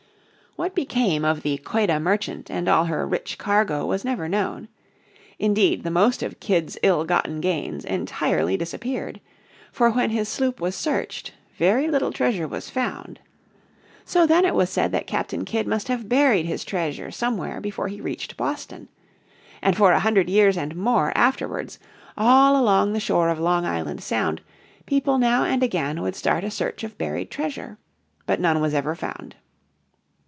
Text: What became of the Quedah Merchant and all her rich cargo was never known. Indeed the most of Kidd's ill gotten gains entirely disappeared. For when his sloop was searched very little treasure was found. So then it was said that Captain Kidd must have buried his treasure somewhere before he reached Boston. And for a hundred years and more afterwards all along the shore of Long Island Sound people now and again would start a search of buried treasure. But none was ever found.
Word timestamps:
What 0.57 0.75
became 0.75 1.23
of 1.23 1.43
the 1.43 1.59
Quedah 1.59 2.01
Merchant 2.01 2.51
and 2.51 2.67
all 2.67 2.83
her 2.85 3.07
rich 3.07 3.37
cargo 3.37 3.85
was 3.85 4.03
never 4.03 4.27
known. 4.27 4.67
Indeed 5.39 5.83
the 5.85 5.89
most 5.89 6.21
of 6.21 6.41
Kidd's 6.41 6.77
ill 6.83 7.05
gotten 7.05 7.39
gains 7.39 7.85
entirely 7.85 8.57
disappeared. 8.57 9.21
For 9.71 9.91
when 9.91 10.09
his 10.09 10.27
sloop 10.27 10.59
was 10.59 10.75
searched 10.75 11.31
very 11.57 11.87
little 11.87 12.11
treasure 12.11 12.49
was 12.49 12.69
found. 12.69 13.21
So 14.03 14.27
then 14.27 14.43
it 14.43 14.53
was 14.53 14.69
said 14.69 14.91
that 14.91 15.07
Captain 15.07 15.45
Kidd 15.45 15.67
must 15.67 15.87
have 15.87 16.09
buried 16.09 16.45
his 16.47 16.65
treasure 16.65 17.11
somewhere 17.11 17.61
before 17.61 17.87
he 17.87 18.01
reached 18.01 18.35
Boston. 18.35 18.89
And 19.61 19.77
for 19.77 19.93
a 19.93 20.01
hundred 20.01 20.27
years 20.29 20.57
and 20.57 20.75
more 20.75 21.13
afterwards 21.15 21.79
all 22.17 22.61
along 22.61 22.91
the 22.91 22.99
shore 22.99 23.29
of 23.29 23.39
Long 23.39 23.65
Island 23.65 24.03
Sound 24.03 24.41
people 24.85 25.17
now 25.17 25.45
and 25.45 25.63
again 25.63 26.01
would 26.01 26.15
start 26.17 26.43
a 26.43 26.51
search 26.51 26.83
of 26.83 26.97
buried 26.97 27.31
treasure. 27.31 27.77
But 28.25 28.41
none 28.41 28.59
was 28.59 28.73
ever 28.73 28.95
found. 28.95 29.35